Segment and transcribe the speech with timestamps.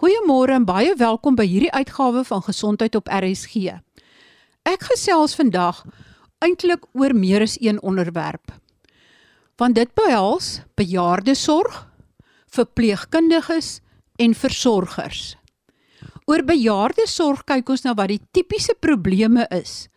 [0.00, 3.74] Goeiemôre en baie welkom by hierdie uitgawe van Gesondheid op RSG.
[4.64, 5.82] Ek gesels vandag
[6.40, 8.54] eintlik oor meer as een onderwerp.
[9.60, 11.82] Want dit behels bejaardesorg,
[12.48, 13.82] verpleegkundiges
[14.16, 15.34] en versorgers.
[16.24, 19.90] Oor bejaardesorg kyk ons na wat die tipiese probleme is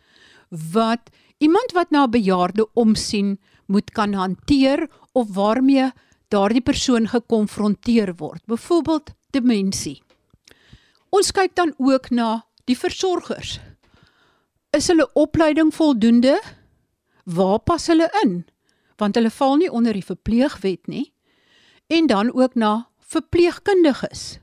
[0.52, 3.40] wat iemand wat na 'n bejaarde omsien
[3.72, 5.94] moet kan hanteer of waarmee
[6.34, 8.42] daardie persoon gekonfronteer word.
[8.50, 10.02] Byvoorbeeld demensie.
[11.14, 13.60] Ons kyk dan ook na die versorgers.
[14.74, 16.40] Is hulle opleiding voldoende?
[17.30, 18.42] Waar pas hulle in?
[18.98, 21.12] Want hulle val nie onder die verpleegwet nie.
[21.88, 24.40] En dan ook na verpleegkundiges.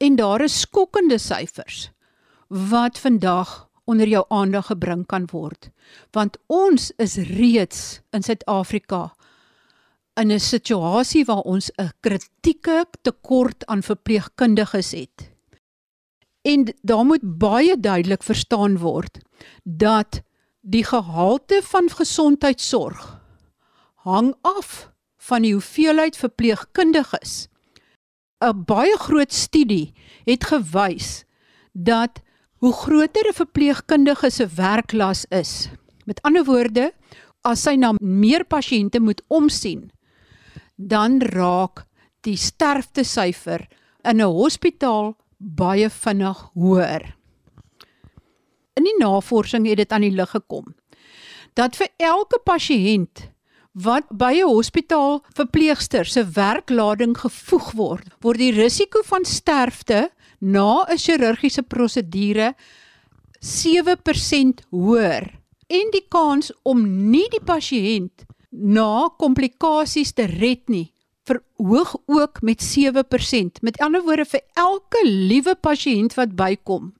[0.00, 1.90] En daar is skokkende syfers
[2.52, 5.70] wat vandag onder jou aandag gebring kan word.
[6.12, 9.12] Want ons is reeds in Suid-Afrika
[10.20, 15.30] in 'n situasie waar ons 'n kritieke tekort aan verpleegkundiges het.
[16.42, 19.18] En daar moet baie duidelik verstaan word
[19.62, 20.22] dat
[20.60, 23.20] die gehalte van gesondheidsorg
[23.94, 27.48] hang af van die hoeveelheid verpleegkundiges.
[28.42, 31.24] 'n Baie groot studie het gewys
[31.72, 32.22] dat
[32.58, 35.68] hoe groter 'n verpleegkundige se werklas is,
[36.04, 36.92] met ander woorde,
[37.40, 39.90] as hy na meer pasiënte moet omsien,
[40.76, 41.86] dan raak
[42.20, 43.66] die sterftesyfer
[44.04, 47.16] in 'n hospitaal baie vinnig hoër.
[48.74, 50.74] In die navorsing het dit aan die lig gekom
[51.54, 53.28] dat vir elke pasiënt
[53.72, 60.84] wat by 'n hospitaal verpleegster se werklading gevoeg word, word die risiko van sterfte na
[60.88, 62.54] 'n chirurgiese prosedure
[63.40, 65.24] 7% hoër
[65.66, 70.92] en die kans om nie die pasiënt na komplikasies te red nie
[71.24, 73.60] verhoog ook met 7%.
[73.60, 76.92] Met ander woorde vir elke liewe pasiënt wat bykom.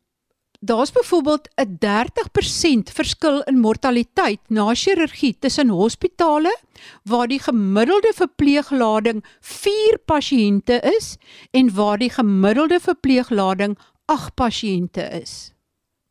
[0.63, 6.59] Daar's byvoorbeeld 'n 30% verskil in mortaliteit na chirurgie tussen hospitale
[7.03, 11.17] waar die gemiddelde verpleeglading 4 pasiënte is
[11.51, 15.53] en waar die gemiddelde verpleeglading 8 pasiënte is.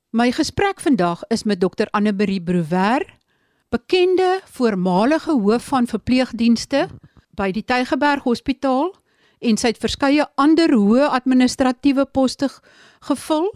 [0.09, 3.06] My gesprek vandag is met Dr Anne Marie Brouwer,
[3.72, 6.88] bekende voormalige hoof van verpleegdienste
[7.40, 8.90] by die Tygerberg Hospitaal
[9.40, 12.50] en sy het verskeie ander hoë administratiewe poste
[13.08, 13.48] gevul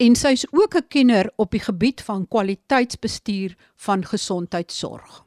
[0.00, 5.24] en sy's ook 'n kenner op die gebied van kwaliteitsbestuur van gesondheidsorg.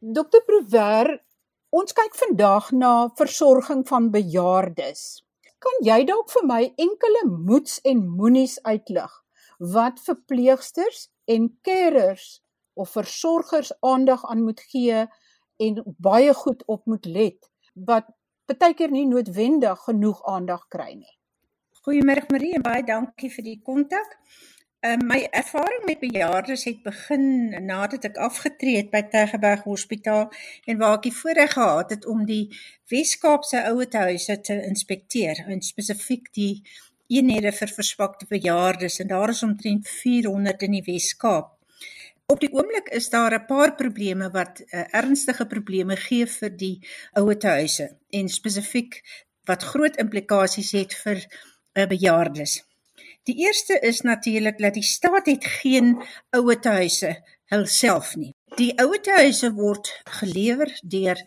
[0.00, 1.22] Dr Prover,
[1.70, 5.22] ons kyk vandag na versorging van bejaardes.
[5.58, 9.22] Kan jy dalk vir my enkele moets en moenies uitlig
[9.58, 12.42] wat verpleegsters en carers
[12.78, 15.04] of versorgers aandag aan moet gee
[15.58, 18.10] en baie goed op moet let wat
[18.56, 21.14] baie keer nie noodwendig genoeg aandag kry nie.
[21.84, 24.16] Goeiemôre Marie en baie dankie vir die kontak.
[24.86, 30.28] Uh, my ervaring met bejaardes het begin nadat ek afgetree het by Tygerberg Hospitaal
[30.70, 32.44] en waar ek die voorreg gehad het om die
[32.92, 36.62] Wes-Kaapse ouetehuise te inspekteer en spesifiek die
[37.10, 41.57] eenhede vir verswakte bejaardes en daar is omtrent 400 in die Wes-Kaap.
[42.28, 46.76] Op die oomblik is daar 'n paar probleme wat uh, ernstige probleme gee vir die
[47.12, 48.98] ouetehuise en spesifiek
[49.48, 52.64] wat groot implikasies het vir uh, bejaardes.
[53.22, 58.34] Die eerste is natuurlik dat die staat het geen ouetehuise hulself nie.
[58.60, 59.88] Die ouetehuise word
[60.20, 61.24] gelewer deur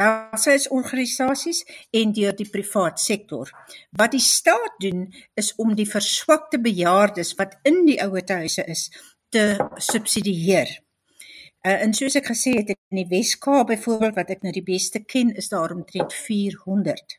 [0.00, 3.50] welsynsorganisasies en deur die privaat sektor.
[3.90, 8.88] Wat die staat doen is om die verswakte bejaardes wat in die ouetehuise is
[9.30, 9.44] te
[9.76, 10.80] subsidieer.
[11.60, 15.02] Uh, en soos ek gesê het in die Wes-Kaap byvoorbeeld wat ek nou die beste
[15.04, 17.18] ken is daar omtrent 400.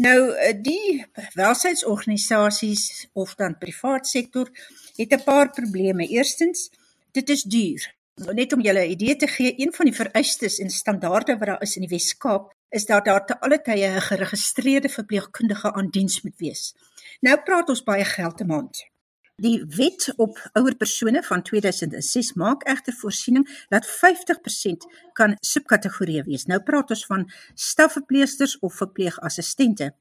[0.00, 1.02] Nou uh, die
[1.34, 4.48] welsynsorganisasies of dan privaat sektor
[4.96, 6.06] het 'n paar probleme.
[6.06, 6.70] Eerstens,
[7.12, 7.82] dit is duur.
[8.30, 11.62] Net om julle 'n idee te gee, een van die vereistes en standaarde wat daar
[11.62, 16.22] is in die Wes-Kaap is dat daar te alle tye 'n geregistreerde verpleegkundige aan diens
[16.22, 16.74] moet wees.
[17.20, 18.86] Nou praat ons baie geld 'n maand.
[19.40, 24.84] Die wet op ouer persone van 2006 maak egter voorsiening dat 50%
[25.16, 26.44] kan subkategorieë wees.
[26.44, 29.94] Nou praat ons van stafverpleegsters of verpleegassistente.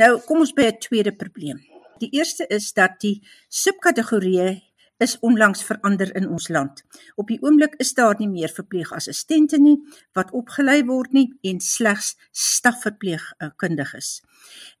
[0.00, 1.60] Nou kom ons by 'n tweede probleem.
[1.98, 4.62] Die eerste is dat die subkategorieë
[4.96, 6.82] is onlangs verander in ons land.
[7.14, 9.76] Op die oomblik is daar nie meer verpleegassistente nie
[10.12, 14.22] wat opgelei word nie en slegs stafverpleegkundiges.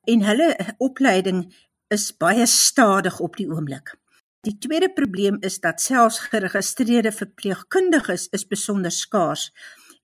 [0.04, 0.48] En hulle
[0.78, 1.46] opleiding
[1.88, 3.94] is baie stadig op die oomblik.
[4.44, 9.52] Die tweede probleem is dat selfs geregistreerde verpleegkundiges is besonder skaars.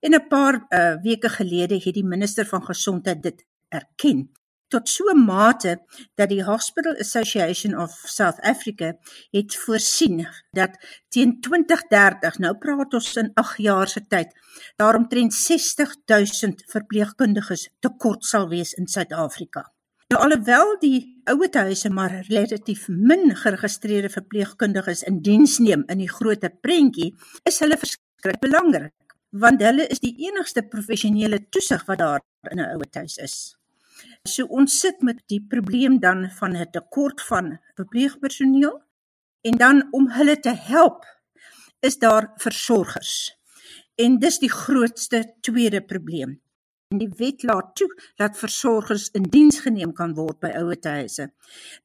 [0.01, 4.31] En 'n paar uh, weke gelede het die minister van gesondheid dit erken
[4.71, 5.73] tot so 'n mate
[6.15, 8.97] dat die Hospital Association of South Africa
[9.31, 10.71] het voorsien dat
[11.09, 14.31] teen 2030, nou praat ons in 8 jaar se tyd,
[14.77, 19.73] daar omtrent 60000 verpleegkundiges tekort sal wees in Suid-Afrika.
[20.11, 26.51] Nou alhoewel die ouetehuise maar relatief min geregistreerde verpleegkundiges in diens neem in die groter
[26.51, 27.13] prentjie,
[27.47, 28.97] is hulle verskriklik belangrik
[29.31, 33.37] want hulle is die enigste professionele toesig wat daar in 'n ouetehuis is.
[34.27, 38.83] So ons sit met die probleem dan van 'n tekort van verpleegpersoneel
[39.43, 41.05] en dan om hulle te help
[41.81, 43.39] is daar versorgers.
[43.95, 46.41] En dis die grootste tweede probleem.
[46.91, 47.87] En die wet laat toe
[48.19, 51.29] dat versorgers in diens geneem kan word by ouetehuise.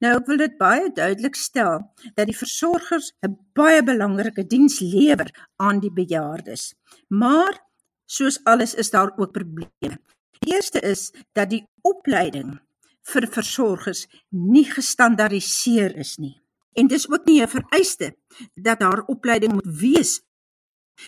[0.01, 1.83] Nou ek wil dit baie duidelik stel
[2.17, 5.29] dat die versorgers 'n baie belangrike diens lewer
[5.61, 6.73] aan die bejaardes.
[7.07, 7.61] Maar
[8.05, 10.01] soos alles is daar ook probleme.
[10.39, 12.59] Die eerste is dat die opleiding
[13.01, 16.41] vir versorgers nie gestandaardiseer is nie.
[16.73, 18.15] En dis ook nie 'n vereiste
[18.53, 20.21] dat daar opleiding moet wees.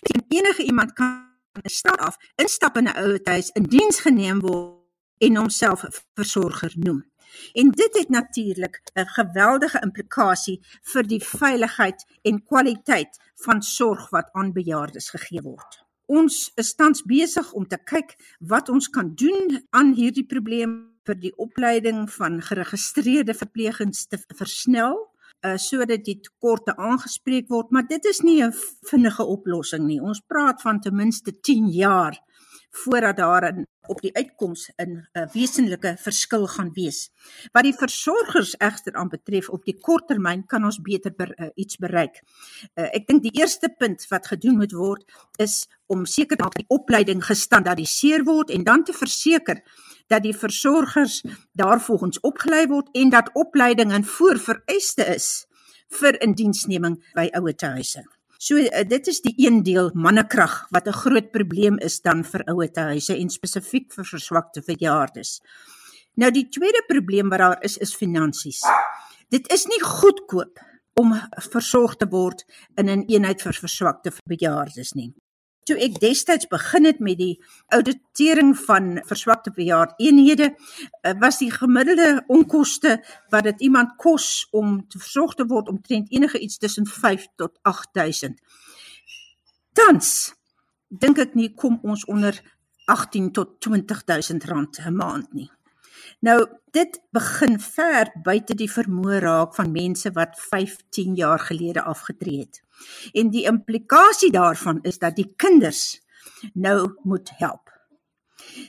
[0.02, 1.27] En enige iemand kan
[1.64, 4.78] stap af, instap in 'n ouetehuis, in diens geneem word
[5.18, 7.04] en homself versorger noem.
[7.52, 14.28] En dit het natuurlik 'n geweldige implikasie vir die veiligheid en kwaliteit van sorg wat
[14.32, 15.86] aan bejaardes gegee word.
[16.06, 21.14] Ons is tans besig om te kyk wat ons kan doen aan hierdie probleem vir
[21.14, 25.07] die opleiding van geregistreerde verpleegings te versnel
[25.46, 28.52] uh, sodat die tekorte aangespreek word, maar dit is nie 'n
[28.90, 30.00] vinnige oplossing nie.
[30.00, 32.18] Ons praat van ten minste 10 jaar
[32.70, 37.10] voordat daar in op die uitkoms 'n uh, wesenlike verskil gaan wees.
[37.52, 41.48] Wat die versorgers egter aan betref op die kort termyn kan ons beter ber, uh,
[41.54, 42.22] iets bereik.
[42.74, 45.04] Uh, ek dink die eerste punt wat gedoen moet word
[45.36, 49.62] is om seker dat die opleiding gestandaardiseer word en dan te verseker
[50.08, 51.22] dat die versorgers
[51.52, 55.46] daarvolgens opgelei word en dat opleiding 'n voorvereiste is
[56.00, 58.04] vir indiensneming by ouetehuise.
[58.38, 62.44] So uh, dit is die een deel mannekrag wat 'n groot probleem is dan vir
[62.44, 65.40] ouetehuise en spesifiek vir verswakte verjaardes.
[66.14, 68.60] Nou die tweede probleem wat daar is is finansies.
[69.28, 70.60] Dit is nie goedkoop
[70.94, 71.14] om
[71.50, 72.44] versorg te word
[72.76, 75.14] in 'n eenheid vir verswakte verjaardes nie
[75.68, 77.34] toe ek destyds begin het met die
[77.74, 82.98] auditering van verswakte bejaard eenhede eh, was die gemiddelde onkoste
[83.34, 87.58] wat dit iemand kos om te versorg te word omtrent enige iets tussen 5 tot
[87.62, 88.40] 8000
[89.72, 90.14] tans
[90.88, 92.40] dink ek nie kom ons onder
[92.88, 95.50] 18 tot 20000 rand 'n maand nie
[96.20, 96.38] Nou
[96.74, 102.62] dit begin ver buite die vermoë raak van mense wat 15 jaar gelede afgetree het.
[103.14, 106.00] En die implikasie daarvan is dat die kinders
[106.54, 107.70] nou moet help.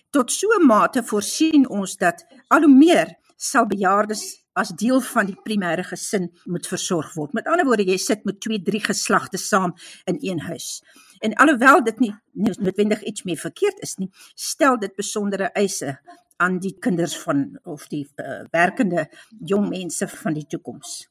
[0.09, 5.25] Tot so 'n mate voorsien ons dat al hoe meer sal bejaardes as deel van
[5.25, 7.33] die primêre gesin moet versorg word.
[7.33, 9.73] Met ander woorde, jy sit met 2, 3 geslagte saam
[10.05, 10.83] in een huis.
[11.19, 15.99] En alhoewel dit nie noodwendig iets meer verkeerd is nie, stel dit besondere eise
[16.39, 19.07] aan die kinders van of die uh, werkende
[19.45, 21.07] jong mense van die toekoms.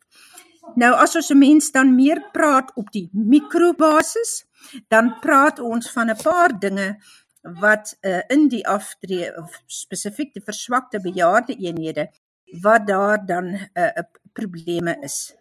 [0.76, 4.44] Nou as ons 'n mens dan meer praat op die mikrobasis,
[4.88, 6.96] dan praat ons van 'n paar dinge
[7.60, 12.08] wat uh, in die aftree of spesifiek die verswakte bejaarde eenhede
[12.62, 15.35] wat daar dan 'n uh, probleme is.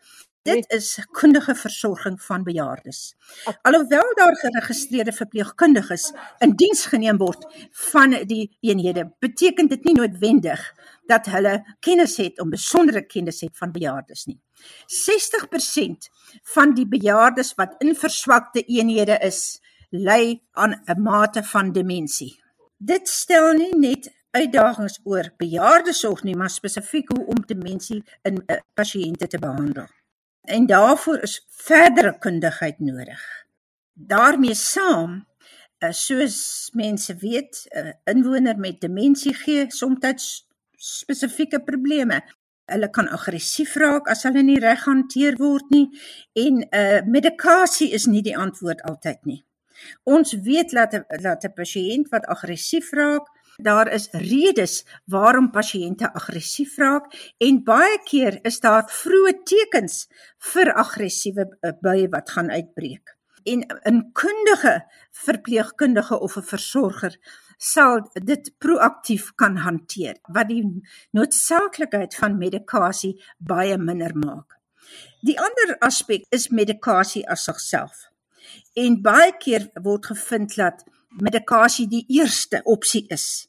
[0.47, 3.15] Dit is kundige versorging van bejaardes.
[3.61, 7.43] Alhoewel daar geregistreerde verpleegkundiges in diens geneem word
[7.91, 10.63] van die eenhede, beteken dit nie noodwendig
[11.11, 14.39] dat hulle kennis het om besondere kennis het van bejaardes nie.
[14.99, 16.07] 60%
[16.53, 19.59] van die bejaardes wat in verswakte eenhede is,
[19.91, 22.39] ly aan 'n mate van demensie.
[22.77, 28.57] Dit stel nie net uitdagings oor bejaardesorg nie, maar spesifiek hoe om demensie in uh,
[28.73, 29.87] pasiënte te behandel
[30.47, 33.23] en daarvoor is verdere kundigheid nodig.
[33.97, 35.25] daarmee saam
[35.77, 40.45] eh, soos mense weet 'n eh, inwoner met demensie gee soms
[40.77, 42.21] spesifieke probleme.
[42.65, 45.87] Hulle kan aggressief raak as hulle nie reg hanteer word nie
[46.33, 49.39] en uh, medikasie is nie die antwoord altyd nie.
[50.03, 53.25] Ons weet dat dat 'n pasiënt wat aggressief raak
[53.57, 57.05] Daar is redes waarom pasiënte aggressief raak
[57.41, 60.03] en baie keer is daar vroeë tekens
[60.51, 63.15] vir aggressiewe eh, buie wat gaan uitbreek.
[63.49, 67.17] En 'n kundige verpleegkundige of 'n versorger
[67.57, 70.63] sal dit proaktief kan hanteer wat die
[71.11, 74.59] noodsaaklikheid van medikasie baie minder maak.
[75.21, 78.11] Die ander aspek is medikasie as sigself.
[78.73, 83.47] En baie keer word gevind dat medikasie die eerste opsie is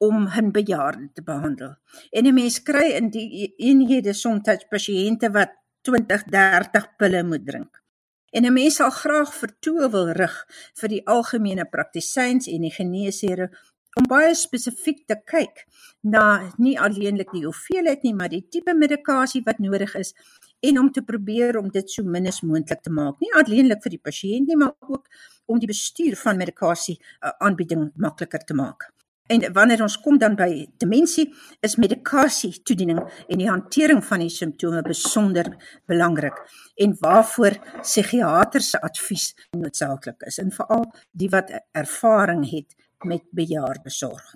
[0.00, 1.74] om hun bejaarde te behandel.
[2.10, 5.50] En 'n mens kry in die eenhede soms pasiënte wat
[5.82, 7.82] 20, 30 pille moet drink.
[8.30, 10.46] En 'n mens sal graag vertoe wil rig
[10.80, 13.50] vir die algemene praktisyns en die geneesere
[13.98, 15.64] om baie spesifiek te kyk
[16.02, 20.14] na nie alleenlik die hoeveelheid nie, maar die tipe medikasie wat nodig is
[20.60, 23.18] en om te probeer om dit so min as moontlik te maak.
[23.20, 25.08] Nie alleenlik vir die pasiënt nie, maar ook
[25.50, 28.90] om die bestuur van medikasie uh, aanbieding makliker te maak.
[29.30, 30.48] En wanneer ons kom dan by
[30.82, 31.28] demensie,
[31.62, 32.98] is medikasie toediening
[33.30, 35.52] en die hantering van die simptome besonder
[35.90, 36.40] belangrik
[36.82, 42.74] en waarvoor psigiater se advies noodsaaklik is en veral die wat ervaring het
[43.06, 44.34] met bejaardesorg.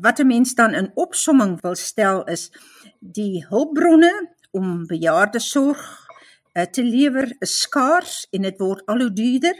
[0.00, 2.50] Wat 'n mens dan in opsomming wil stel is
[3.00, 5.84] die hulpbronne om bejaardesorg
[6.52, 9.56] eh, te lewer is skaars en dit word al hoe duurder.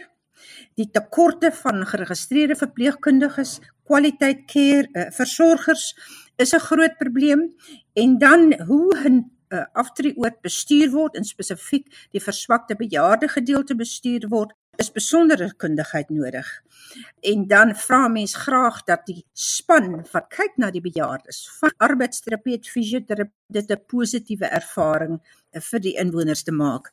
[0.79, 5.93] Die tekorte van geregistreerde verpleegkundiges kwaliteit care uh, versorgers
[6.37, 7.43] is 'n groot probleem
[7.93, 14.29] en dan hoe 'n uh, aftreeoort bestuur word en spesifiek die verswakte bejaarde gedeelte bestuur
[14.29, 16.49] word is besondere kundigheid nodig.
[17.21, 22.69] En dan vra mens graag dat die span wat kyk na die bejaardes van arbeidsterapeut
[22.69, 25.21] fisioterapeut 'n positiewe ervaring
[25.71, 26.93] vir die inwoners te maak.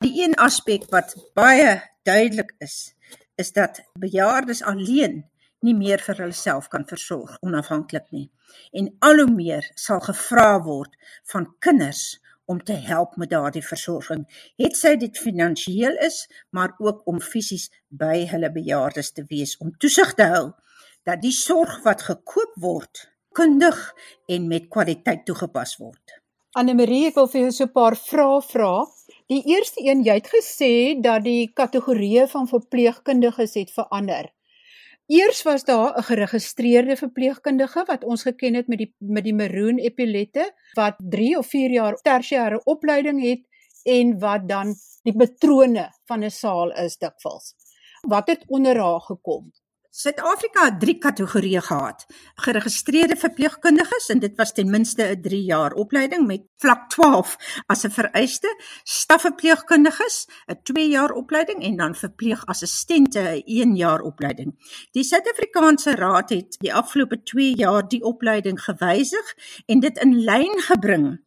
[0.00, 2.94] Die een aspek wat baie duidelik is,
[3.36, 5.24] is dat bejaardes alleen
[5.60, 8.30] nie meer vir hulself kan versorg onafhanklik nie.
[8.72, 10.96] En al hoe meer sal gevra word
[11.32, 14.24] van kinders om te help met daardie versorging.
[14.58, 19.70] Het sy dit finansiëel is, maar ook om fisies by hulle bejaardes te wees om
[19.78, 20.46] toesig te hou
[21.08, 23.06] dat die sorg wat gekoop word
[23.38, 23.78] kundig
[24.26, 26.18] en met kwaliteit toegepas word.
[26.58, 28.74] Anne Marie, ek wil vir jou so 'n paar vrae vra.
[29.30, 34.32] Die eerste een, jy het gesê dat die kategorieë van verpleegkundiges het verander.
[35.10, 39.78] Eers was daar 'n geregistreerde verpleegkundige wat ons geken het met die met die Maroon
[39.78, 43.42] Epilette wat 3 of 4 jaar tersiêre opleiding het
[43.82, 47.54] en wat dan die patrone van 'n saal is dikwels.
[48.08, 49.52] Wat het onder haar gekom?
[49.90, 52.04] Suid-Afrika het drie kategorieë gehad.
[52.44, 57.82] Geregistreerde verpleegkundiges en dit was ten minste 'n 3 jaar opleiding met vlak 12 as
[57.84, 58.48] 'n vereiste,
[58.84, 64.54] stafverpleegkundiges 'n 2 jaar opleiding en dan verpleegassistente 'n 1 jaar opleiding.
[64.92, 69.34] Die Suid-Afrikaanse Raad het die afgelope 2 jaar die opleiding gewysig
[69.66, 71.18] en dit in lyn gebring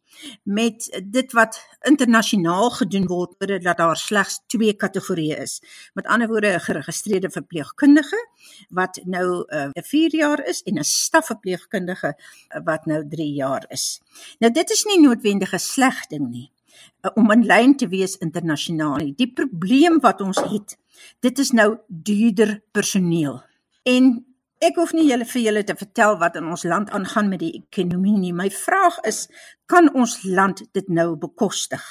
[0.42, 5.62] met dit wat internasionaal gedoen word dat daar slegs twee kategorieë is.
[5.94, 8.28] Met ander woorde 'n geregistreerde verpleegkundige
[8.68, 13.64] wat nou 'n uh, 4 jaar is en 'n stafverpleegkundige uh, wat nou 3 jaar
[13.68, 14.00] is.
[14.38, 16.50] Nou dit is nie noodwendig 'n sleg ding nie
[17.02, 19.14] uh, om in lyn te wees internasionaal.
[19.16, 20.76] Die probleem wat ons het,
[21.20, 23.42] dit is nou duurder personeel.
[23.82, 24.33] En
[24.64, 27.52] Ek hoef nie julle vir julle te vertel wat in ons land aangaan met die
[27.58, 28.32] ekonomie nie.
[28.32, 29.26] My vraag is,
[29.68, 31.82] kan ons land dit nou bekostig?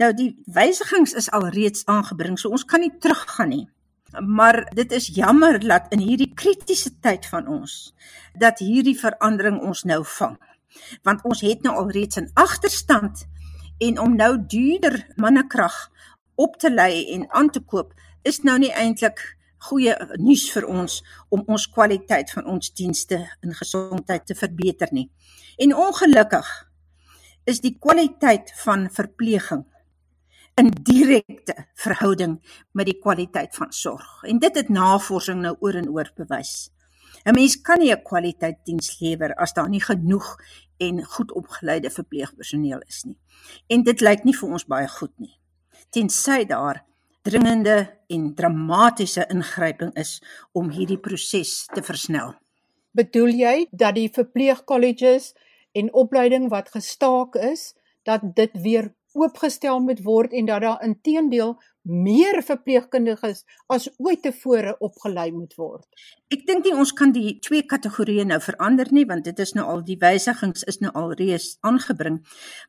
[0.00, 3.66] Nou die wysigings is al reeds aangebring, so ons kan nie teruggaan nie.
[4.24, 7.92] Maar dit is jammer dat in hierdie kritiese tyd van ons
[8.40, 10.38] dat hierdie verandering ons nou vang.
[11.04, 13.26] Want ons het nou al reeds 'n agterstand
[13.84, 15.90] en om nou duurder mannekrag
[16.36, 21.00] op te lei en aan te koop is nou nie eintlik goeie nuus vir ons
[21.34, 25.10] om ons kwaliteit van ons dienste in gesondheid te verbeter nie.
[25.58, 26.48] En ongelukkig
[27.48, 29.64] is die kwaliteit van verpleging
[30.58, 32.38] in direkte verhouding
[32.72, 34.22] met die kwaliteit van sorg.
[34.22, 36.70] En dit het navorsing nou oor en oor bewys.
[37.24, 40.36] 'n Mens kan nie 'n kwaliteit diens lewer as daar nie genoeg
[40.78, 43.18] en goed opgeleide verpleegpersoneel is nie.
[43.66, 45.38] En dit lyk nie vir ons baie goed nie.
[45.90, 46.84] Tensy daar
[47.28, 47.76] dringende
[48.08, 50.18] en dramatiese ingryping is
[50.56, 52.32] om hierdie proses te versnel.
[52.96, 55.34] Bedoel jy dat die verpleegkolleges
[55.76, 57.74] en opleiding wat gestaak is,
[58.08, 58.88] dat dit weer
[59.18, 61.56] oopgestel moet word en dat daar intedeel
[61.88, 65.86] meer verpleegkundiges as ooit tevore opgelei moet word.
[66.34, 69.64] Ek dink nie ons kan die twee kategorieë nou verander nie want dit is nou
[69.72, 72.20] al die wysigings is nou al reeds aangebring.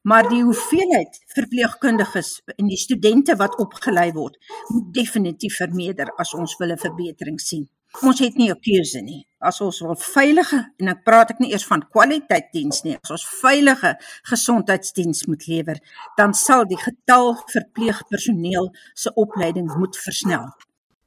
[0.08, 4.40] Maar die hoeveelheid verpleegkundiges en die studente wat opgelei word,
[4.70, 7.68] moet definitief vermeerder as ons wil 'n verbetering sien.
[7.98, 9.26] Ons het nie 'n keuse nie.
[9.42, 12.98] As ons wil veilige en ek praat ek nie eers van kwaliteit diens nie.
[13.04, 15.80] As ons veilige gesondheidsdiens moet lewer,
[16.18, 20.54] dan sal die getal verpleegpersoneel se opleiding moet versnel.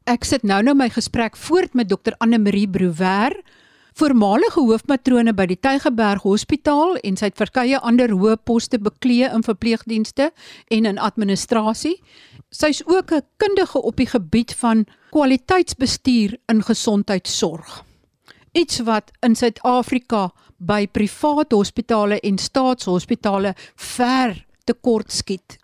[0.06, 3.32] Ek sit nou nou my gesprek voort met dokter Anne Marie Brouwer,
[3.94, 9.42] voormalige hoofmatrone by die Tygerberg Hospitaal en sy het verskeie ander hoë poste beklee in
[9.42, 10.32] verpleegdienste
[10.68, 12.02] en in administrasie.
[12.50, 17.84] Sy's ook 'n kundige op die gebied van kwaliteitsbestuur in gesondheidsorg.
[18.52, 25.56] iets wat in Suid-Afrika by private hospitale en staatshospitale ver tekort skiet.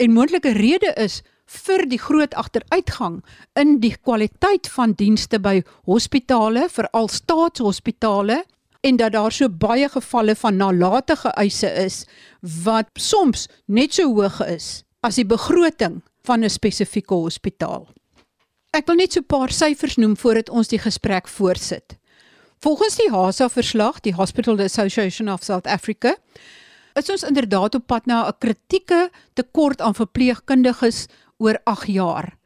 [0.00, 3.20] En moontlike rede is vir die groot agteruitgang
[3.60, 8.42] in die kwaliteit van dienste by hospitale, veral staatshospitale
[8.80, 12.06] en dat daar so baie gevalle van nalatige eise is
[12.64, 17.88] wat soms net so hoog is as die begroting van 'n spesifieke hospitaal.
[18.70, 21.98] Ek wil net so 'n paar syfers noem voordat ons die gesprek voortsit.
[22.62, 26.14] Volgens die HASA verslag, die Hospital Association of South Africa,
[26.94, 31.06] is ons inderdaad op pad na 'n kritieke tekort aan verpleegkundiges
[31.38, 32.36] oor 8 jaar.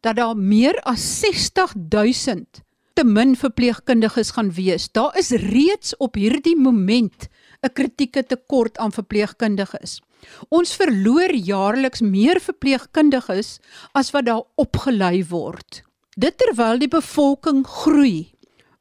[0.00, 2.62] Dat daar meer as 60000
[2.94, 4.88] te min verpleegkundiges gaan wees.
[4.92, 7.28] Daar is reeds op hierdie moment
[7.62, 10.00] 'n kritieke tekort aan verpleegkundiges.
[10.48, 13.58] Ons verloor jaarliks meer verpleegkundiges
[13.96, 15.82] as wat daar opgelei word.
[16.16, 18.32] Dit terwyl die bevolking groei.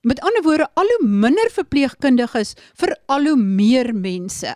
[0.06, 4.54] Met ander woorde, al hoe minder verpleegkundiges vir al hoe meer mense.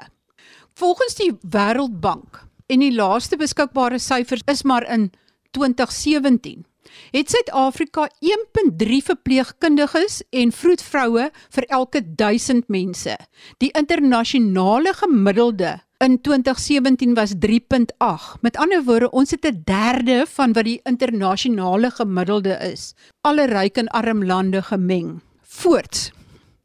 [0.80, 5.10] Volgens die Wêreldbank en die laaste beskikbare syfers is maar in
[5.58, 6.66] 2017
[7.12, 13.16] het Suid-Afrika 1.3 verpleegkundiges en vroedvroue vir elke 1000 mense.
[13.58, 18.42] Die internasionale gemiddelde in 2017 was 3.8.
[18.42, 22.94] Met ander woorde, ons het 'n derde van wat die internasionale gemiddelde is.
[23.22, 25.22] Alle ryk en arm lande gemeng.
[25.42, 26.12] Voorts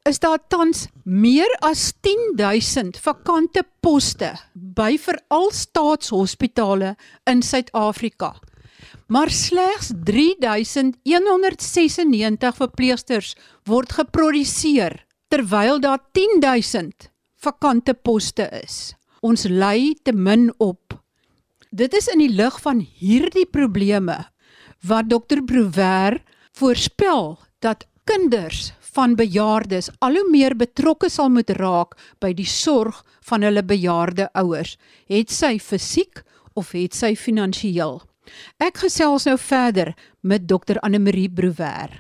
[0.03, 8.35] is daar tans meer as 10000 vakante poste by veral staatshospitale in Suid-Afrika
[9.07, 13.37] maar slegs 3196 verpleegsters
[13.69, 18.95] word geproduseer terwyl daar 10000 vakante poste is.
[19.25, 20.99] Ons lei te min op.
[21.73, 24.19] Dit is in die lig van hierdie probleme
[24.85, 25.41] wat Dr.
[25.49, 26.19] Brouwer
[26.53, 33.01] voorspel dat kinders van bejaardes al hoe meer betrokke sal moet raak by die sorg
[33.25, 34.77] van hulle bejaarde ouers,
[35.09, 36.21] het sy fisiek
[36.53, 38.03] of het sy finansiëel.
[38.61, 41.97] Ek gesels nou verder met dokter Anne Marie Brouwer.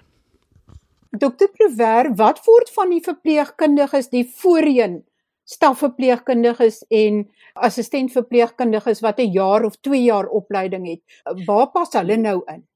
[1.08, 5.00] Dokter Brouwer, wat word van die verpleegkundiges, die voorheen
[5.44, 11.02] stafverpleegkundiges en assistentverpleegkundiges wat 'n jaar of 2 jaar opleiding het?
[11.46, 12.66] Waar pas hulle nou in?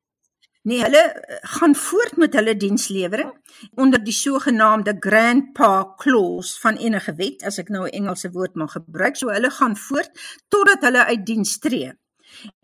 [0.69, 3.31] Nee, hulle eh, gaan voort met hulle dienslewering
[3.75, 8.73] onder die sogenaamde grandpa clause van enige wet, as ek nou 'n Engelse woord mag
[8.73, 9.17] gebruik.
[9.17, 10.11] So hulle gaan voort
[10.49, 11.93] totdat hulle uit diens tree.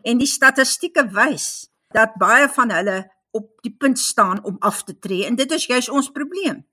[0.01, 4.99] En die statistieke wys dat baie van hulle op die punt staan om af te
[4.99, 6.65] tree en dit is juis ons probleem.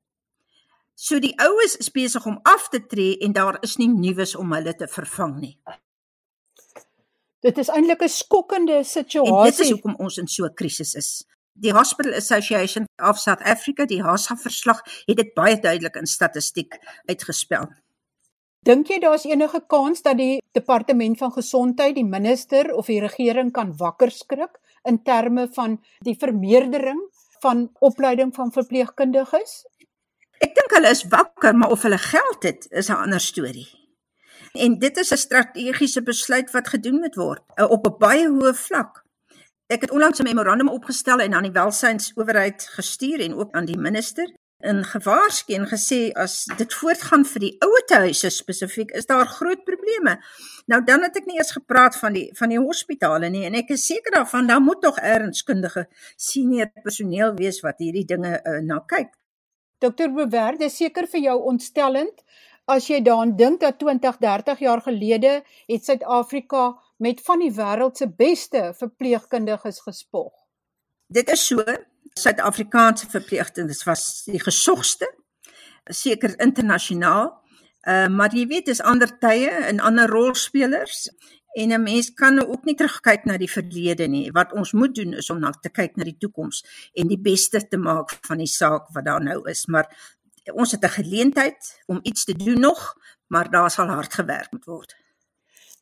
[1.03, 4.53] So die oues is besig om af te tree en daar is nie nuus om
[4.55, 5.57] hulle te vervang nie.
[7.43, 9.35] Dit is eintlik 'n skokkende situasie.
[9.35, 11.25] En dit is hoekom ons in so 'n krisis is.
[11.53, 16.79] Die Hospital Association of South Africa, die HASA verslag, het dit baie duidelik in statistiek
[17.07, 17.67] uitgespel.
[18.63, 23.53] Dink jy daar's enige kans dat die departement van gesondheid, die minister of die regering
[23.53, 27.01] kan wakker skrik in terme van die vermeerdering
[27.41, 29.67] van opleiding van verpleegkundiges?
[30.43, 33.69] Ek dink hulle is wakker, maar of hulle geld het, is 'n ander storie.
[34.53, 38.55] En dit is 'n strategiese besluit wat gedoen moet word eh, op 'n baie hoë
[38.55, 39.05] vlak.
[39.67, 43.79] Ek het onlangs 'n memorandum opgestel en aan die welsynsowerheid gestuur en ook aan die
[43.79, 44.29] minister
[44.61, 50.19] in gewaarsku en gesê as dit voortgaan vir die ouetehuise spesifiek is daar groot probleme.
[50.67, 53.75] Nou dan het ek nie eers gepraat van die van die hospitale nie en ek
[53.75, 58.79] is seker daarvan daar moet tog ernskundige senior personeel wees wat hierdie dinge uh, na
[58.87, 59.11] kyk.
[59.83, 62.23] Dokter Bewerde seker vir jou ontstellend
[62.71, 65.33] as jy daaraan dink dat 20, 30 jaar gelede
[65.67, 66.69] het Suid-Afrika
[67.03, 70.31] met van die wêreld se beste verpleegkundiges gespog.
[71.11, 71.65] Dit is so
[72.15, 75.09] Suid-Afrikaanse verpleegsters was die gesogste
[75.91, 77.41] seker internasionaal.
[77.83, 81.09] Uh maar jy weet dis ander tye en ander rolspelers
[81.53, 84.31] en 'n mens kan nou ook nie terugkyk na die verlede nie.
[84.33, 87.69] Wat ons moet doen is om na te kyk na die toekoms en die beste
[87.69, 89.67] te maak van die saak wat daar nou is.
[89.67, 89.87] Maar
[90.55, 94.65] ons het 'n geleentheid om iets te doen nog, maar daar sal hard gewerk moet
[94.65, 94.97] word.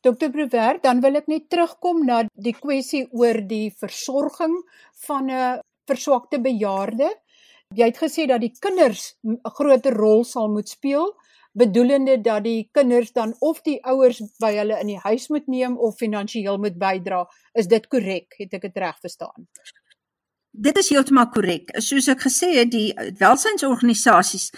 [0.01, 4.55] Dokter Brewer, dan wil ek net terugkom na die kwessie oor die versorging
[5.05, 7.09] van 'n verswakte bejaarde.
[7.75, 11.15] Jy het gesê dat die kinders 'n groter rol sal moet speel,
[11.51, 15.77] bedoelende dat die kinders dan of die ouers by hulle in die huis moet neem
[15.77, 17.25] of finansiëel moet bydra.
[17.53, 18.35] Is dit korrek?
[18.39, 19.47] Het ek dit reg verstaan?
[20.51, 21.69] Dit is heeltemal korrek.
[21.79, 24.49] Soos ek gesê het, die welsynsorganisasies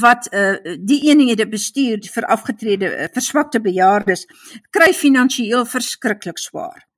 [0.00, 4.24] wat uh die eenhede bestuur vir afgetrede uh, verswakte bejaardes
[4.72, 6.88] kry finansiëel verskriklik swaar.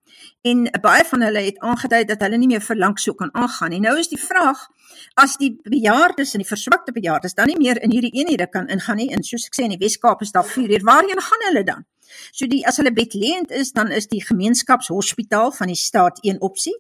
[0.45, 3.73] En baie van hulle het aangedui dat hulle nie meer vir lank so kan aangaan
[3.73, 3.81] nie.
[3.81, 4.67] Nou is die vraag
[5.21, 9.01] as die bejaardes en die verswakte bejaardes dan nie meer in hierdie eenhede kan ingaan
[9.01, 11.63] nie en soos ek sê in die Wes-Kaap is daar 4 uur, waarheen gaan hulle
[11.65, 11.87] dan?
[12.33, 16.75] So die as hulle bedleend is, dan is die gemeenskapshospitaal van die staat een opsie.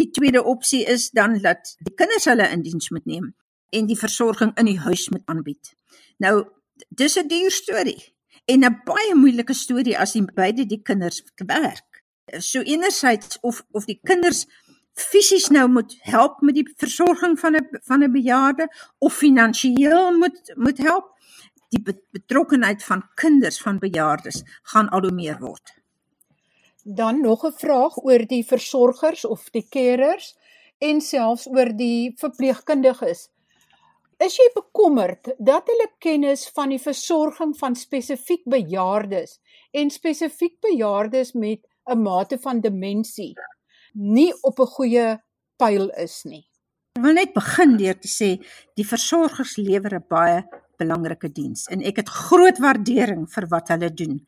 [0.00, 3.34] Die tweede opsie is dan dat die kinders hulle in diens moet neem
[3.70, 5.74] en die versorging in die huis moet aanbied.
[6.24, 6.48] Nou
[6.88, 8.00] dis 'n duur storie
[8.46, 11.89] en 'n baie moeilike storie as die beide die kinders werk.
[12.38, 14.46] So enerzijds of of die kinders
[14.94, 20.52] fisies nou moet help met die versorging van 'n van 'n bejaarde of finansiëel moet
[20.56, 21.18] moet help
[21.68, 25.74] die betrokkenheid van kinders van bejaardes gaan al hoe meer word.
[26.84, 30.36] Dan nog 'n vraag oor die versorgers of die carers
[30.78, 33.28] en selfs oor die verpleegkundiges.
[34.18, 39.40] Is jy bekommerd dat hulle kennis van die versorging van spesifiek bejaardes
[39.70, 43.34] en spesifiek bejaardes met 'n mate van demensie
[43.94, 45.06] nie op 'n goeie
[45.56, 46.46] pyl is nie?
[46.96, 48.30] Ek wil net begin deur te sê
[48.76, 50.42] die versorgers lewer 'n baie
[50.78, 54.26] belangrike diens en ek het groot waardering vir wat hulle doen.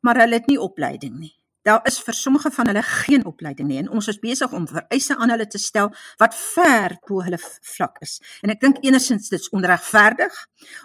[0.00, 1.34] Maar hulle het nie opleiding nie.
[1.66, 5.16] Daar is vir sommige van hulle geen opleiding nie en ons is besig om vereise
[5.16, 5.88] aan hulle te stel
[6.20, 8.20] wat ver bo hulle vlak is.
[8.46, 10.36] En ek dink enigsins dit is onregverdig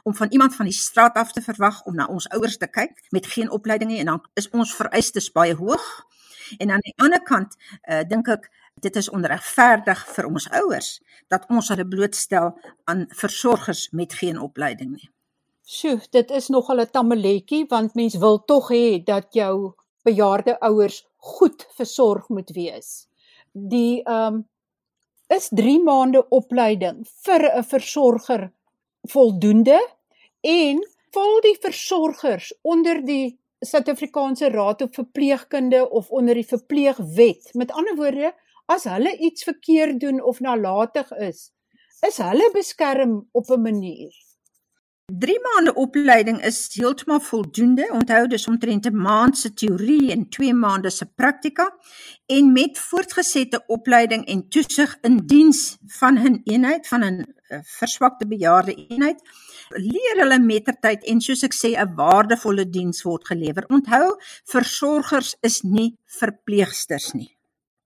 [0.10, 2.98] om van iemand van die straat af te verwag om na ons ouers te kyk
[3.14, 5.86] met geen opleiding nie en dan is ons vereistes baie hoog.
[6.58, 8.50] En aan die ander kant uh, dink ek
[8.82, 10.90] dit is onregverdig vir ons ouers
[11.30, 12.56] dat ons hulle blootstel
[12.90, 15.12] aan versorgers met geen opleiding nie.
[15.62, 21.08] Sjoe, dit is nogal 'n tammeletjie want mens wil tog hê dat jou bejaarde ouers
[21.18, 23.08] goed versorg moet wees.
[23.52, 24.48] Die ehm um,
[25.32, 28.52] is 3 maande opleiding vir 'n versorger
[29.14, 29.80] voldoende
[30.42, 30.82] en
[31.16, 37.54] val die versorgers onder die Suid-Afrikaanse Raad op Verpleegkunde of onder die verpleegwet.
[37.54, 38.34] Met ander woorde,
[38.66, 41.52] as hulle iets verkeerd doen of nalatig is,
[42.08, 44.31] is hulle beskerm op 'n manier.
[45.20, 47.90] 3 maande opleiding is heeltemal voldoende.
[47.92, 51.76] Onthou dis omtrent 'n maand se teorie en 2 maande se praktika
[52.26, 58.28] en met voortgesette opleiding en toesig in diens van 'n eenheid van 'n eh, verswakte
[58.28, 59.22] bejaarde eenheid
[59.70, 63.66] leer hulle mettertyd en soos ek sê 'n waardevolle diens word gelewer.
[63.70, 67.38] Onthou, versorgers is nie verpleegsters nie.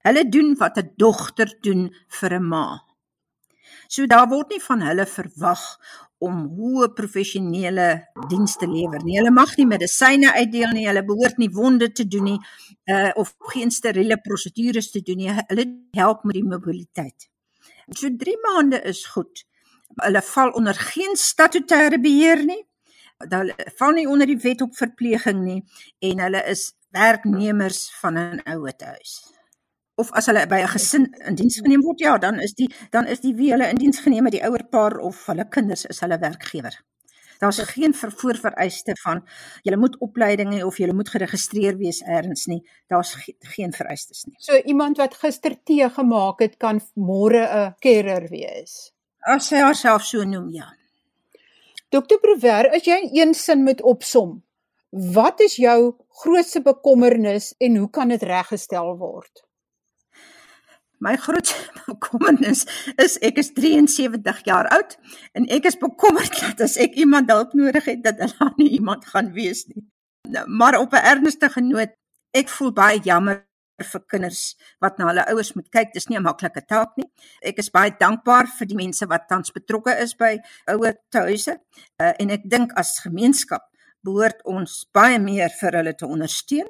[0.03, 2.94] Hulle doen wat 'n dogter doen vir 'n ma.
[3.95, 5.61] So daar word nie van hulle verwag
[6.25, 7.85] om hoë professionele
[8.31, 9.15] dienste lewer nie.
[9.19, 12.39] Hulle mag nie medisyne uitdeel nie, hulle behoort nie wonde te doen nie,
[12.91, 15.29] uh of geen steriele prosedures te doen nie.
[15.37, 17.29] Hulle help met die mobiliteit.
[17.93, 19.45] So 3 maande is goed.
[20.01, 22.63] Hulle val onder geen statutêre beheer nie.
[23.23, 25.61] Hulle val nie onder die wet op verpleging nie
[26.09, 29.34] en hulle is werknemers van 'n ouetehuis
[29.95, 33.07] of as hulle by 'n gesin in diens geneem word, ja, dan is die dan
[33.07, 35.99] is die wie hulle in diens geneem het die ouer paar of hulle kinders is
[35.99, 36.75] hulle werkgewer.
[37.39, 39.21] Daar's geen vervoervereiste van
[39.63, 42.61] jy moet opleiding hê of jy moet geregistreer wees eers nie.
[42.87, 44.35] Daar's ge geen vereistes nie.
[44.39, 48.91] So iemand wat gister tee gemaak het kan môre 'n carer wees.
[49.27, 50.73] As sy haarself so noem, ja.
[51.89, 54.43] Dokter Prover, as jy in een sin moet opsom,
[54.91, 59.44] wat is jou grootste bekommernis en hoe kan dit reggestel word?
[60.99, 61.51] My groot
[61.85, 62.65] bekommernis
[63.05, 64.95] is ek is 73 jaar oud
[65.35, 69.05] en ek is bekommerd dat as ek iemand hulp nodig het dat daar nie iemand
[69.11, 69.83] gaan wees nie.
[70.29, 71.91] Nou, maar op 'n ernstige noot,
[72.33, 73.45] ek voel baie jammer
[73.83, 75.93] vir kinders wat na hulle ouers moet kyk.
[75.93, 77.09] Dis nie 'n maklike taak nie.
[77.41, 81.59] Ek is baie dankbaar vir die mense wat tans betrokke is by ouer tuise.
[81.99, 83.63] Uh, en ek dink as gemeenskap
[84.03, 86.67] behoort ons baie meer vir hulle te ondersteun.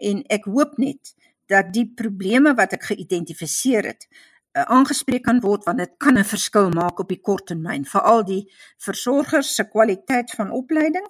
[0.00, 1.14] En ek hoop net
[1.46, 6.24] dat die probleme wat ek geïdentifiseer het uh, aangespreek kan word want dit kan 'n
[6.24, 8.44] verskil maak op die kort termyn veral die
[8.78, 11.06] versorgers se kwaliteit van opleiding.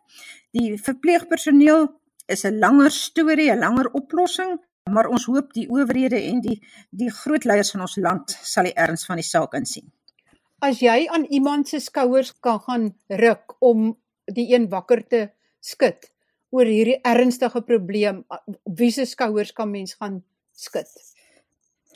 [0.53, 1.89] Die verpleegpersoneel
[2.27, 4.59] is 'n langer storie 'n langer oplossing
[4.91, 8.75] maar ons hoop die owerhede en die die groot leiers van ons land sal die
[8.75, 9.91] erns van die saak insien.
[10.63, 15.23] As jy aan iemand se skouers kan gaan ruk om die een wakker te
[15.61, 16.11] skud
[16.57, 20.23] oor hierdie ernstige probleem op wie se skouers kan mens gaan
[20.57, 20.89] skud?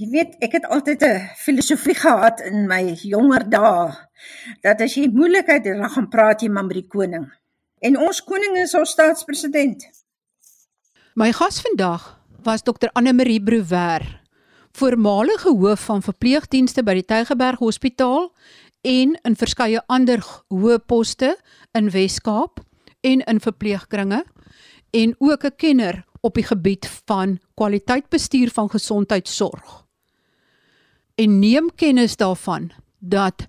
[0.01, 3.93] Jy weet, ek het altyd 'n filosofie gehad in my jonger dae
[4.63, 7.27] dat as jy moeilikheid het, dan gaan praat jy maar met die koning.
[7.81, 9.85] En ons koning is ons staatspresident.
[11.15, 14.21] My gas vandag was Dr Anne Marie Brouwer,
[14.73, 18.31] voormalige hoof van verpleegdienste by die Tygerberg Hospitaal
[18.81, 21.37] en in verskeie ander hoë poste
[21.73, 22.61] in Wes-Kaap
[23.01, 24.25] en in verpleegkringe
[24.91, 29.87] en ook 'n kenner op die gebied van kwaliteitbestuur van gesondheidsorg.
[31.15, 33.47] En neem kennis daarvan dat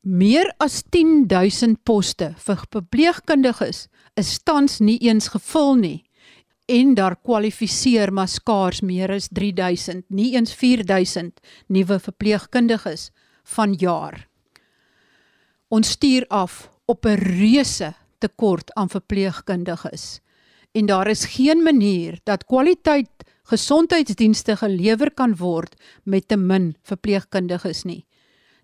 [0.00, 6.04] meer as 10000 poste vir verpleegkundiges is tans nie eens gevul nie
[6.66, 13.10] en daar kwalifiseer maar skaars meer as 3000, nie eens 4000 nuwe verpleegkundiges
[13.44, 14.28] van jaar.
[15.68, 20.20] Ons stuur af op 'n reuse tekort aan verpleegkundiges
[20.74, 23.10] en daar is geen manier dat kwaliteit
[23.44, 28.04] gesondheidsdienste gelewer kan word met te min verpleegkundiges nie.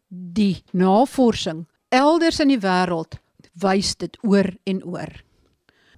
[0.08, 3.20] Die navorsing elders in die wêreld
[3.60, 5.12] wys dit oor en oor.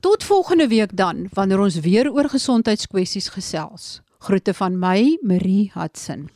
[0.03, 4.01] Tot volgende week dan wanneer ons weer oor gesondheidskwessies gesels.
[4.19, 6.29] Groete van my, Marie Hudson.